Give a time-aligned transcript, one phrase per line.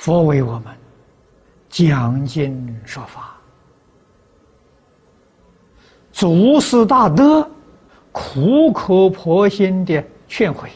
[0.00, 0.74] 佛为我们
[1.68, 3.36] 讲经说法，
[6.10, 7.46] 祖师大德
[8.10, 10.70] 苦口婆心的劝诲，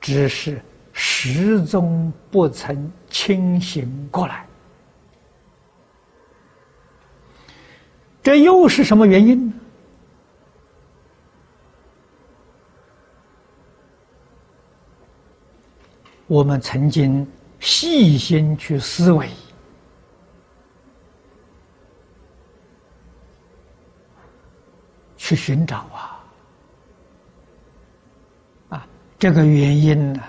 [0.00, 0.58] 只是
[0.94, 4.46] 始终不曾清醒过来。
[8.22, 9.52] 这又是什么原因呢？
[16.26, 17.26] 我们曾经
[17.60, 19.30] 细心去思维，
[25.16, 26.20] 去寻找啊，
[28.70, 30.22] 啊，这个原因呢，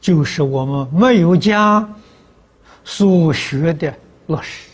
[0.00, 1.92] 就是我们没有将
[2.84, 3.92] 所学的
[4.26, 4.71] 落实。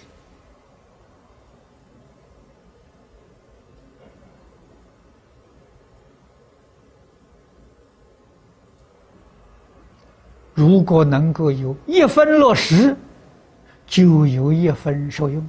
[10.59, 12.97] 如果能够有一分落实，
[13.87, 15.41] 就有一分受用；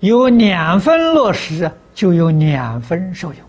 [0.00, 3.40] 有两分落实，就有两分受用。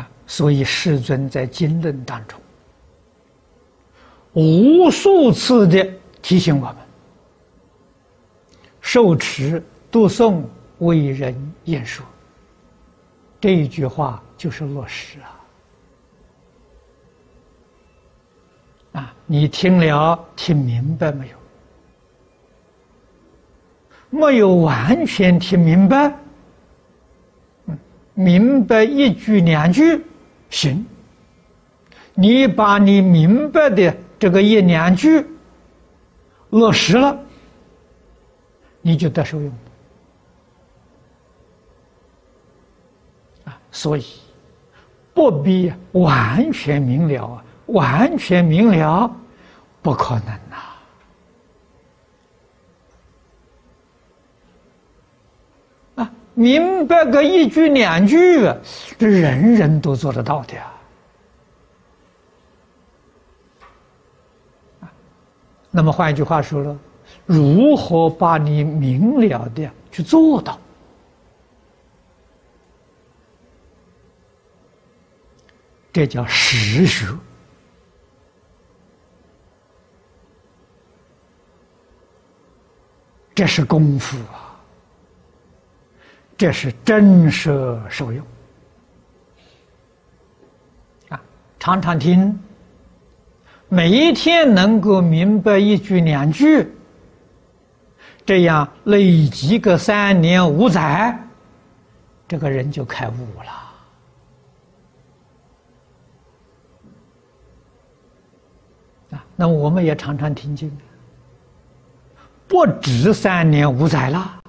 [0.00, 2.40] 啊，所以世尊在经论当中
[4.32, 5.86] 无数次的
[6.22, 6.76] 提醒我们：
[8.80, 10.42] 受持、读诵、
[10.78, 12.02] 为人演说。
[13.38, 15.43] 这一句话就是落实啊。
[18.94, 21.36] 啊，你听了听明白没有？
[24.10, 26.16] 没有完全听明白，
[28.14, 30.00] 明白一句两句
[30.50, 30.86] 行。
[32.14, 35.26] 你把你明白的这个一两句
[36.50, 37.18] 落实了，
[38.80, 39.52] 你就得受用。
[43.46, 44.04] 啊，所以
[45.12, 47.44] 不必完全明了啊。
[47.66, 49.10] 完全明了，
[49.82, 50.56] 不可能呐！
[55.96, 58.52] 啊，明白个一句两句，
[58.98, 60.70] 这人人都做得到的啊。
[65.70, 66.78] 那么换一句话说了，
[67.26, 70.58] 如何把你明了的去做到？
[75.92, 77.06] 这叫实学。
[83.34, 84.54] 这是功夫啊！
[86.36, 88.24] 这是真实受用
[91.08, 91.20] 啊！
[91.58, 92.38] 常常听，
[93.68, 96.72] 每一天能够明白一句两句，
[98.24, 101.18] 这样累积个三年五载，
[102.28, 103.50] 这个人就开悟了
[109.10, 109.24] 啊！
[109.34, 110.70] 那我们也常常听经。
[112.54, 114.40] 不止三年五载了，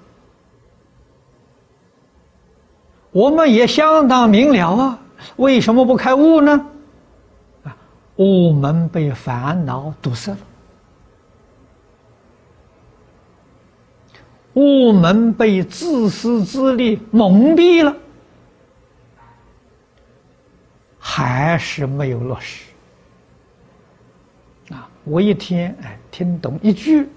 [3.09, 4.99] 我们也相当明了啊！
[5.37, 6.67] 为什么不开悟呢？
[7.63, 7.75] 啊，
[8.15, 10.37] 我们被烦恼堵塞了，
[14.53, 17.91] 我们被自私自利蒙蔽了，
[20.99, 22.65] 还是没有落实。
[24.69, 27.09] 啊，我一天哎听懂一句。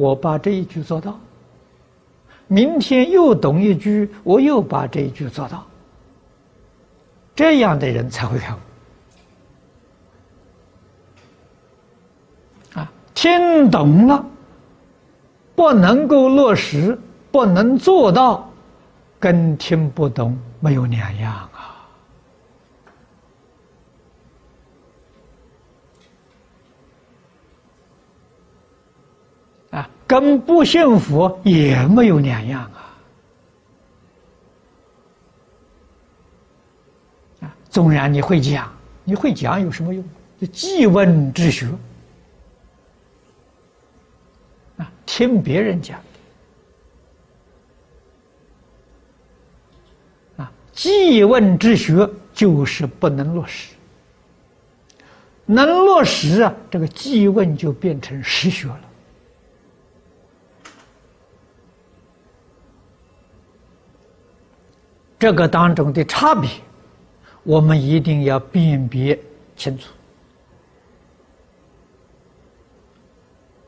[0.00, 1.20] 我把这一句做到，
[2.46, 5.66] 明天又懂一句，我又把这一句做到，
[7.36, 8.56] 这样的人才会开悟。
[12.78, 14.24] 啊，听懂了，
[15.54, 16.98] 不能够落实，
[17.30, 18.50] 不能做到，
[19.18, 21.69] 跟听不懂没有两样啊。
[29.70, 32.96] 啊跟不信佛也没有两样啊！
[37.42, 38.72] 啊，纵然你会讲，
[39.04, 40.04] 你会讲有什么用？
[40.52, 41.68] 记问之学
[44.78, 46.00] 啊，听别人讲
[50.38, 53.74] 啊，记问之学就是不能落实，
[55.46, 58.80] 能落实啊，这个记问就变成实学了。
[65.20, 66.48] 这个当中的差别，
[67.42, 69.16] 我们一定要辨别
[69.54, 69.84] 清楚。